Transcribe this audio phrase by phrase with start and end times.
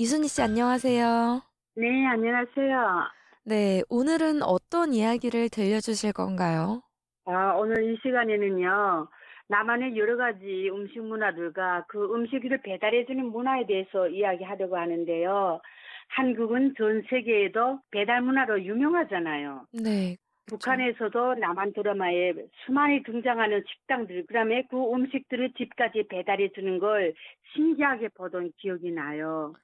[0.00, 1.42] 이순희 씨 안녕하세요.
[1.74, 3.08] 네, 안녕하세요.
[3.42, 6.82] 네, 오늘은 어떤 이야기를 들려주실 건가요?
[7.24, 9.08] 아, 오늘 이 시간에는요,
[9.48, 15.60] 남한의 여러 가지 음식 문화들과 그 음식을 배달해주는 문화에 대해서 이야기하려고 하는데요.
[16.10, 19.66] 한국은 전 세계에도 배달 문화로 유명하잖아요.
[19.82, 20.16] 네.
[20.46, 22.34] 북한에서도 남한 드라마에
[22.64, 27.14] 수많이 등장하는 식당들, 그다음에 그 음식들을 집까지 배달해 주는 걸
[27.52, 29.54] 신기하게 보던 기억이 나요.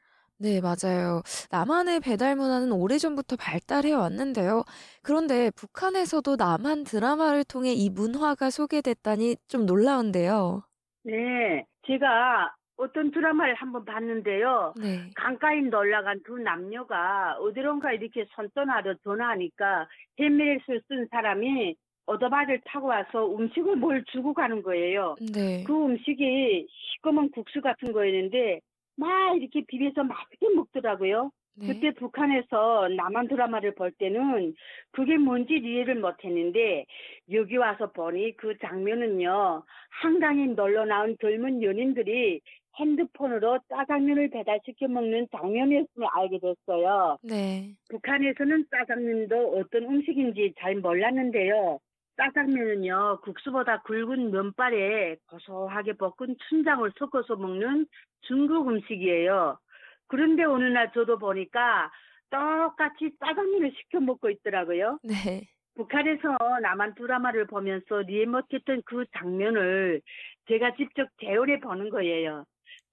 [0.44, 1.22] 네, 맞아요.
[1.50, 4.62] 남한의 배달 문화는 오래전부터 발달해 왔는데요.
[5.02, 10.62] 그런데 북한에서도 남한 드라마를 통해 이 문화가 소개됐다니 좀 놀라운데요.
[11.04, 14.74] 네, 제가 어떤 드라마를 한번 봤는데요.
[14.78, 15.08] 네.
[15.16, 19.88] 강가에 놀러간 두 남녀가 어디론가 이렇게 손떠나러 전화하니까
[20.20, 21.74] 헬멧을 쓴 사람이
[22.06, 25.14] 오토바이를 타고 와서 음식을 뭘 주고 가는 거예요.
[25.32, 25.64] 네.
[25.66, 28.60] 그 음식이 시꺼먼 국수 같은 거였는데
[28.96, 31.30] 막 이렇게 비벼서 맛있게 먹더라고요.
[31.54, 31.66] 네.
[31.66, 34.54] 그때 북한에서 남한 드라마를 볼 때는
[34.92, 36.84] 그게 뭔지 이해를 못했는데
[37.32, 39.64] 여기 와서 보니 그 장면은요
[40.02, 42.40] 한강에 놀러 나온 젊은 연인들이
[42.78, 47.18] 핸드폰으로 짜장면을 배달시켜 먹는 장면이었음을 알게 됐어요.
[47.22, 47.76] 네.
[47.90, 51.80] 북한에서는 짜장면도 어떤 음식인지 잘 몰랐는데요.
[52.16, 57.86] 짜장면은요, 국수보다 굵은 면발에 고소하게 볶은 춘장을 섞어서 먹는
[58.22, 59.58] 중국 음식이에요.
[60.06, 61.90] 그런데 어느 날 저도 보니까
[62.30, 64.98] 똑같이 짜장면을 시켜 먹고 있더라고요.
[65.04, 65.48] 네.
[65.76, 70.00] 북한에서 남한 드라마를 보면서 못했던 그 장면을
[70.48, 72.44] 제가 직접 재현해 보는 거예요.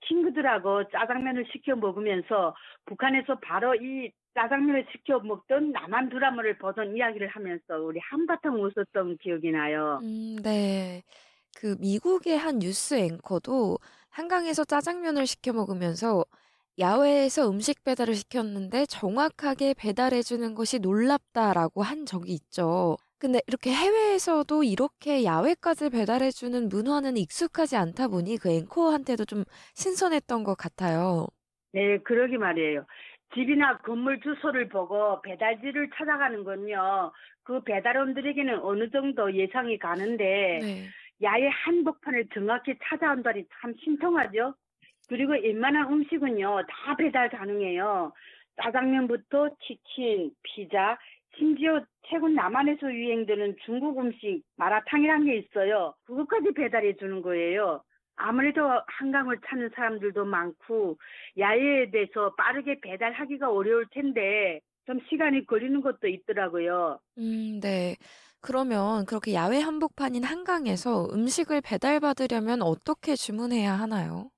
[0.07, 7.77] 친구들하고 짜장면을 시켜 먹으면서 북한에서 바로 이 짜장면을 시켜 먹던 남한 드라마를 보던 이야기를 하면서
[7.79, 10.01] 우리 한바탕 웃었던 기억이 나요.
[10.01, 11.03] 음, 네.
[11.55, 13.77] 그 미국의 한 뉴스 앵커도
[14.09, 16.25] 한강에서 짜장면을 시켜 먹으면서
[16.79, 22.97] 야외에서 음식 배달을 시켰는데 정확하게 배달해 주는 것이 놀랍다라고 한 적이 있죠.
[23.19, 29.43] 근데 이렇게 해외에서도 이렇게 야외까지 배달해 주는 문화는 익숙하지 않다 보니 그 앵커한테도 좀
[29.75, 31.27] 신선했던 것 같아요.
[31.73, 32.85] 네, 그러기 말이에요.
[33.33, 37.11] 집이나 건물 주소를 보고 배달지를 찾아가는 건요.
[37.43, 40.89] 그 배달원들에게는 어느 정도 예상이 가는데 네.
[41.21, 44.55] 야외 한복판을 정확히 찾아온다니 참 신통하죠.
[45.07, 48.11] 그리고 웬만한 음식은요 다 배달 가능해요.
[48.61, 50.97] 짜장면부터 치킨, 피자,
[51.37, 55.93] 심지어 최근 남한에서 유행되는 중국 음식 마라탕이란 게 있어요.
[56.05, 57.83] 그것까지 배달해 주는 거예요.
[58.21, 60.97] 아무래도 한강을 찾는 사람들도 많고
[61.37, 66.99] 야외에 대해서 빠르게 배달하기가 어려울 텐데 좀 시간이 걸리는 것도 있더라고요.
[67.17, 67.95] 음, 네.
[68.41, 74.29] 그러면 그렇게 야외 한복판인 한강에서 음식을 배달받으려면 어떻게 주문해야 하나요?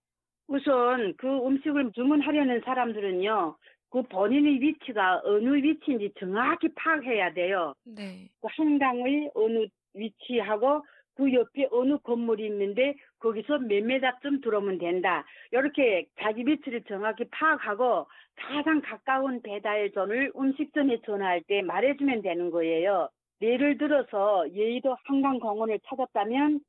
[0.47, 3.55] 우선 그 음식을 주문하려는 사람들은요.
[3.89, 7.73] 그 본인의 위치가 어느 위치인지 정확히 파악해야 돼요.
[7.85, 8.27] 네.
[8.41, 10.83] 그 한강의 어느 위치하고
[11.15, 15.23] 그 옆에 어느 건물이 있는데 거기서 몇 메다쯤 들어오면 된다.
[15.51, 23.07] 이렇게 자기 위치를 정확히 파악하고 가장 가까운 배달전을 음식점에 전화할 때 말해주면 되는 거예요.
[23.41, 26.59] 예를 들어서 예의도 한강공원을 찾았다면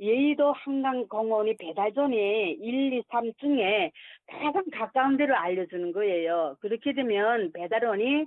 [0.00, 3.92] 예의도 한강공원이 배달전이 1, 2, 3 중에
[4.26, 6.56] 가장 가까운 데를 알려주는 거예요.
[6.60, 8.26] 그렇게 되면 배달원이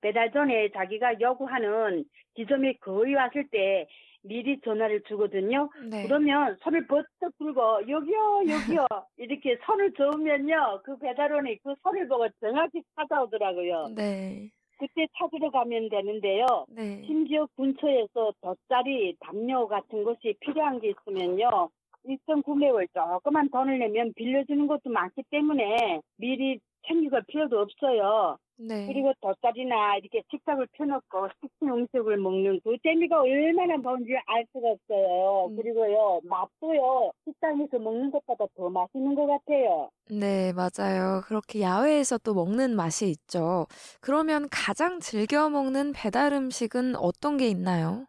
[0.00, 3.86] 배달 전에 자기가 요구하는 지점에 거의 왔을 때
[4.22, 5.70] 미리 전화를 주거든요.
[5.88, 6.02] 네.
[6.02, 7.06] 그러면 손을 버쩍
[7.38, 13.94] 들고 여기요 여기요 이렇게 손을 저으면요 그 배달원이 그 손을 보고 정확히 찾아오더라고요.
[13.94, 14.50] 네.
[14.78, 16.44] 그때 찾으러 가면 되는데요.
[16.68, 17.02] 네.
[17.06, 21.70] 심지어 근처에서 돗자리, 담요 같은 것이 필요한 게 있으면요.
[22.04, 28.38] 일정 구매월 조그만 돈을 내면 빌려주는 것도 많기 때문에 미리 챙겨갈 필요도 없어요.
[28.56, 28.86] 네.
[28.86, 35.50] 그리고 돗자리나 이렇게 식탁을 펴놓고 식힌 음식을 먹는 그 재미가 얼마나 좋은지 알 수가 없어요.
[35.50, 35.56] 음.
[35.56, 39.90] 그리고요, 맛도요, 식당에서 먹는 것보다 더 맛있는 것 같아요.
[40.08, 41.22] 네, 맞아요.
[41.26, 43.66] 그렇게 야외에서 또 먹는 맛이 있죠.
[44.00, 48.06] 그러면 가장 즐겨 먹는 배달 음식은 어떤 게 있나요?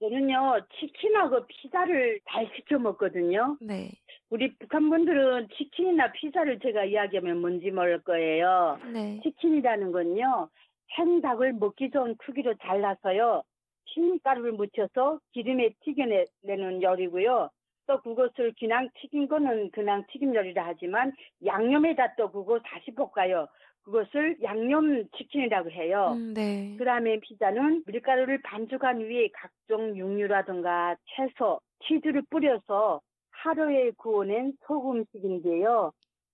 [0.00, 3.58] 저는요, 치킨하고 피자를 잘 시켜 먹거든요.
[3.60, 4.00] 네.
[4.30, 8.78] 우리 북한 분들은 치킨이나 피자를 제가 이야기하면 뭔지 모를 거예요.
[8.92, 9.20] 네.
[9.22, 10.48] 치킨이라는 건요,
[10.96, 13.42] 생닭을 먹기 좋은 크기로 잘라서요,
[13.86, 17.50] 튀김가루를 묻혀서 기름에 튀겨내는 요리고요.
[17.86, 21.12] 또 그것을 그냥 튀긴 거는 그냥 튀김 요리라 하지만
[21.44, 23.48] 양념에다 또 그거 다시 볶아요.
[23.82, 26.12] 그것을 양념 치킨이라고 해요.
[26.14, 26.76] 음, 네.
[26.78, 33.00] 그 다음에 피자는 밀가루를 반죽한 위에 각종 육류라든가 채소, 치즈를 뿌려서
[33.42, 35.92] 하루에 구워낸 소금식인데요.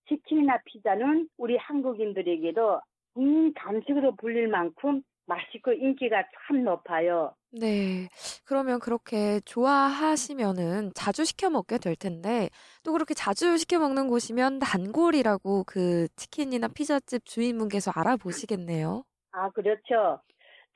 [0.09, 2.81] 치킨이나 피자는 우리 한국인들에게도
[3.15, 7.35] 국민 간식으로 불릴 만큼 맛있고 인기가 참 높아요.
[7.53, 8.09] 네.
[8.45, 12.51] 그러면 그렇게 좋아하시면은 자주 시켜 먹게 될 텐데,
[12.83, 19.05] 또 그렇게 자주 시켜 먹는 곳이면 단골이라고 그 치킨이나 피자집 주인분께서 알아보시겠네요.
[19.33, 20.21] 아, 그렇죠.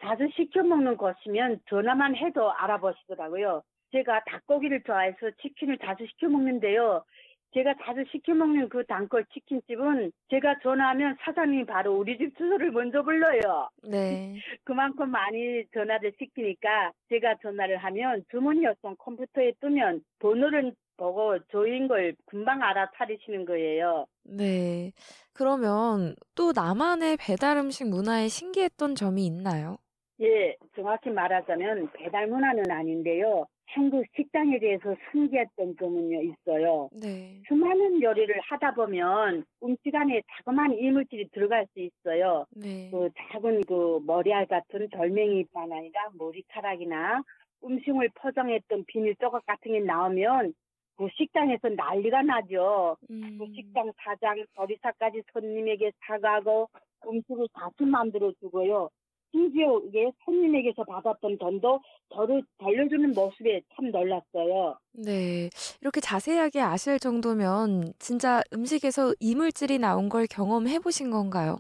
[0.01, 3.63] 자주 시켜 먹는 곳이면 전화만 해도 알아보시더라고요.
[3.93, 7.05] 제가 닭고기를 좋아해서 치킨을 자주 시켜 먹는데요.
[7.53, 13.03] 제가 자주 시켜 먹는 그 단골 치킨집은 제가 전화하면 사장님이 바로 우리 집 주소를 먼저
[13.03, 13.69] 불러요.
[13.83, 14.37] 네.
[14.65, 22.15] 그만큼 많이 전화를 시키니까 제가 전화를 하면 주문 요청 컴퓨터에 뜨면 번호를 보고 저인 걸
[22.27, 24.07] 금방 알아차리시는 거예요.
[24.23, 24.93] 네.
[25.33, 29.79] 그러면 또 나만의 배달 음식 문화에 신기했던 점이 있나요?
[30.21, 33.47] 예, 정확히 말하자면 배달 문화는 아닌데요.
[33.73, 36.89] 한국 식당에 대해서 신기했던 점은요, 있어요.
[36.93, 37.41] 네.
[37.47, 42.47] 수많은 요리를 하다 보면 음식 안에 자그마한 이물질이 들어갈 수 있어요.
[42.57, 42.91] 네.
[42.91, 47.23] 그 작은 그 머리알 같은 돌멩이뿐 아니라 머리카락이나
[47.63, 50.55] 음식을 포장했던 비닐 조각 같은 게 나오면
[50.97, 52.97] 그 식당에서 난리가 나죠.
[53.07, 56.69] 그 음, 식당 사장, 조리사까지 손님에게 사과하고
[57.07, 58.91] 음식을 다시 만들어 주고요.
[59.31, 61.81] 심지어 이게 손님에게서 받았던 돈도
[62.11, 64.77] 덜, 돌려주는 모습에 참 놀랐어요.
[64.93, 65.49] 네.
[65.81, 71.57] 이렇게 자세하게 아실 정도면 진짜 음식에서 이물질이 나온 걸 경험해 보신 건가요?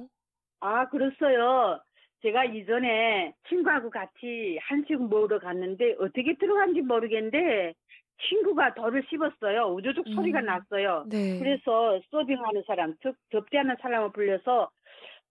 [0.61, 1.81] 아, 그랬어요.
[2.22, 7.72] 제가 이전에 친구하고 같이 한식 먹으러 갔는데 어떻게 들어간지 모르겠는데
[8.28, 9.75] 친구가 덜을 씹었어요.
[9.75, 10.46] 우주죽 소리가 음.
[10.46, 11.05] 났어요.
[11.08, 11.38] 네.
[11.38, 14.69] 그래서 서빙하는 사람, 즉 접대하는 사람을 불려서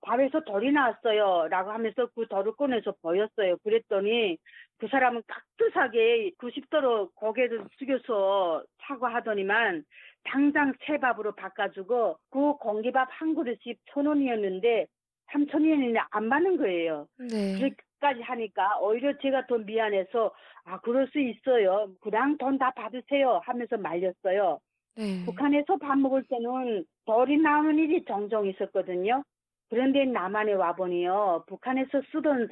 [0.02, 1.48] 밥에서 덜이 나왔어요.
[1.50, 3.58] 라고 하면서 그 덜을 꺼내서 보였어요.
[3.64, 4.38] 그랬더니
[4.80, 9.84] 그 사람은 깍듯하게 90도로 고개를 숙여서 사과하더니만
[10.24, 14.88] 당장 새 밥으로 바꿔주고 그 공기밥 한 그릇이 천 원이었는데
[15.32, 17.08] 삼천 원이나 안 받는 거예요.
[17.18, 17.58] 네.
[17.58, 20.34] 그렇게까지 하니까 오히려 제가 더 미안해서
[20.66, 21.90] 아 그럴 수 있어요.
[22.02, 24.60] 그냥 돈 다 받으세요 하면서 말렸어요.
[24.96, 25.24] 네.
[25.26, 29.24] 북한에서 밥 먹을 때는 덜이 나오는 일이 종종 있었거든요.
[29.70, 31.46] 그런데 남한에 와보니요.
[31.48, 32.50] 북한에서 쓰던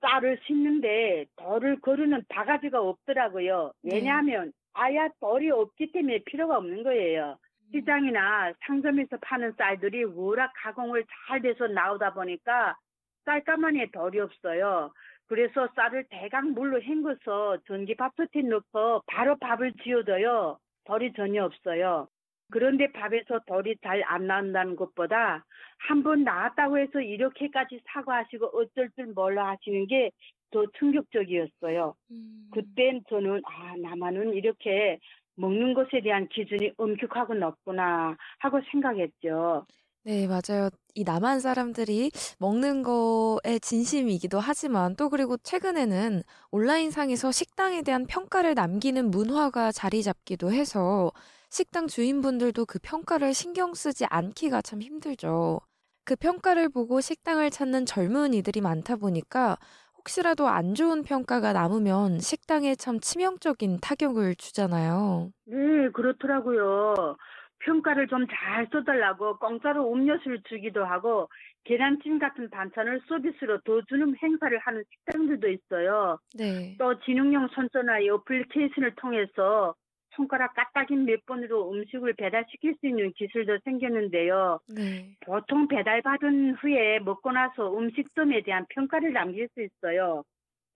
[0.00, 3.72] 쌀을 씻는데 덜을 거르는 바가지가 없더라고요.
[3.82, 3.96] 네.
[3.96, 7.36] 왜냐하면 아야 덜이 없기 때문에 필요가 없는 거예요.
[7.72, 12.76] 시장이나 상점에서 파는 쌀들이 워낙 가공을 잘 돼서 나오다 보니까
[13.24, 14.92] 쌀가마니에 덜이 없어요.
[15.26, 20.58] 그래서 쌀을 대강 물로 헹궈서 전기 밥솥에 넣고 바로 밥을 지어둬요.
[20.84, 22.08] 덜이 전혀 없어요.
[22.50, 25.44] 그런데 밥에서 덜이 잘 안 나온다는 것보다
[25.78, 30.10] 한 번 나왔다고 해서 이렇게까지 사과하시고 어쩔 줄 몰라 하시는 게
[30.50, 31.94] 더 충격적이었어요.
[32.10, 34.98] 음, 그땐 저는 아 나만은 이렇게
[35.36, 39.66] 먹는 것에 대한 기준이 엄격하고 높구나 하고 생각했죠.
[40.04, 40.70] 네, 맞아요.
[40.94, 49.10] 이 남한 사람들이 먹는 거에 진심이기도 하지만 또 그리고 최근에는 온라인상에서 식당에 대한 평가를 남기는
[49.10, 51.12] 문화가 자리 잡기도 해서
[51.50, 55.60] 식당 주인분들도 그 평가를 신경 쓰지 않기가 참 힘들죠.
[56.04, 59.56] 그 평가를 보고 식당을 찾는 젊은 이들이 많다 보니까
[59.96, 65.30] 혹시라도 안 좋은 평가가 남으면 식당에 참 치명적인 타격을 주잖아요.
[65.46, 67.16] 네, 그렇더라고요.
[67.60, 71.28] 평가를 좀 잘 써달라고 공짜로 음료수를 주기도 하고
[71.64, 76.18] 계란찜 같은 반찬을 서비스로 더 주는 행사를 하는 식당들도 있어요.
[76.38, 76.76] 네.
[76.78, 79.74] 또 지능형 손전화의 어플리케이션을 통해서
[80.18, 84.60] 손가락 까딱인 몇 번으로 음식을 배달시킬 수 있는 기술도 생겼는데요.
[84.66, 85.16] 네.
[85.20, 90.24] 보통 배달받은 후에 먹고 나서 음식점에 대한 평가를 남길 수 있어요.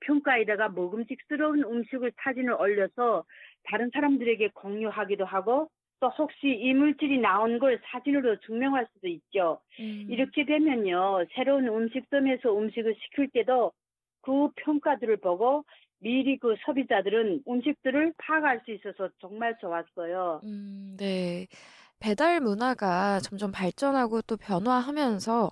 [0.01, 3.25] 평가에다가 먹음직스러운 음식을 사진을 올려서
[3.65, 5.69] 다른 사람들에게 공유하기도 하고
[6.01, 9.61] 또 혹시 이물질이 나온 걸 사진으로 증명할 수도 있죠.
[9.81, 11.27] 음, 이렇게 되면요.
[11.35, 13.73] 새로운 음식점에서 음식을 시킬 때도
[14.23, 15.65] 그 평가들을 보고
[16.03, 20.41] 미리 그 소비자들은 음식들을 파악할 수 있어서 정말 좋았어요.
[20.43, 21.47] 음, 네.
[22.01, 25.51] 배달 문화가 점점 발전하고 또 변화하면서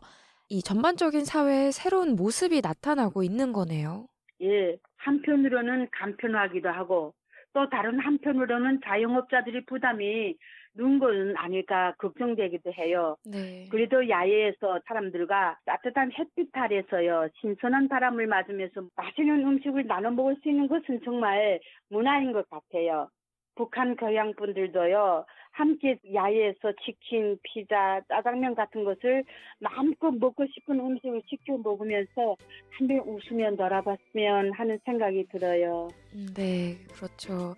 [0.49, 4.09] 이 전반적인 사회에 새로운 모습이 나타나고 있는 거네요.
[4.43, 7.15] 예, 한편으로는 간편하기도 하고
[7.53, 10.37] 또 다른 한편으로는 자영업자들의 부담이
[10.75, 13.17] 누운 것은 아닐까 걱정되기도 해요.
[13.25, 13.67] 네.
[13.71, 20.69] 그래도 야외에서 사람들과 따뜻한 햇빛 아래서요 신선한 바람을 맞으면서 맛있는 음식을 나눠 먹을 수 있는
[20.69, 23.09] 것은 정말 문화인 것 같아요.
[23.55, 29.25] 북한 고향 분들도요 함께 야외에서 치킨, 피자, 짜장면 같은 것을
[29.59, 32.37] 마음껏 먹고 싶은 음식을 직접 먹으면서
[32.71, 35.89] 한번 웃으며 놀아봤으면 하는 생각이 들어요.
[36.15, 37.55] 음, 네, 그렇죠.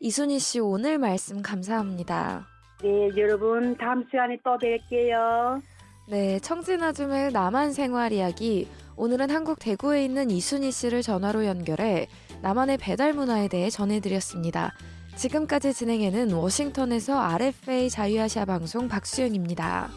[0.00, 2.49] 이순희 씨 오늘 말씀 감사합니다.
[2.82, 5.60] 네, 여러분 다음 시간에 또 뵐게요.
[6.06, 8.68] 네, 청진아줌의 남한 생활 이야기.
[8.96, 12.08] 오늘은 한국 대구에 있는 이순희 씨를 전화로 연결해
[12.42, 14.72] 남한의 배달 문화에 대해 전해드렸습니다.
[15.16, 19.90] 지금까지 진행해는 워싱턴에서 RFA 자유아시아 방송 박수영입니다.